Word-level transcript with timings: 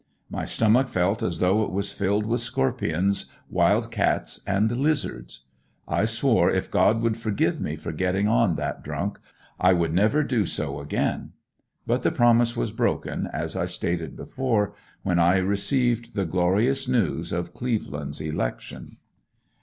My 0.31 0.45
stomach 0.45 0.87
felt 0.87 1.21
as 1.21 1.37
though 1.37 1.61
it 1.61 1.69
was 1.69 1.93
filled 1.93 2.25
with 2.25 2.41
scorpions, 2.41 3.27
wild 3.51 3.91
cats 3.91 4.41
and 4.47 4.71
lizards. 4.71 5.41
I 5.87 6.05
swore 6.05 6.49
if 6.49 6.71
God 6.71 7.03
would 7.03 7.17
forgive 7.17 7.61
me 7.61 7.75
for 7.75 7.93
geting 7.93 8.27
on 8.27 8.55
that 8.55 8.83
drunk 8.83 9.19
I 9.59 9.73
would 9.73 9.93
never 9.93 10.23
do 10.23 10.43
so 10.47 10.79
again. 10.79 11.33
But 11.85 12.01
the 12.01 12.09
promise 12.11 12.57
was 12.57 12.71
broken, 12.71 13.29
as 13.31 13.55
I 13.55 13.67
stated 13.67 14.15
before, 14.15 14.73
when 15.03 15.19
I 15.19 15.37
received 15.37 16.15
the 16.15 16.25
glorious 16.25 16.87
news 16.87 17.31
of 17.31 17.53
Cleveland's 17.53 18.21
election. 18.21 18.97